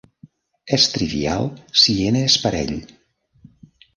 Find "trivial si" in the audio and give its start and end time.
0.93-1.95